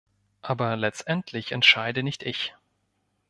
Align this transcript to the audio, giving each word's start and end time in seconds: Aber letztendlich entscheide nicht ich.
Aber 0.41 0.77
letztendlich 0.77 1.51
entscheide 1.51 2.01
nicht 2.01 2.23
ich. 2.23 2.55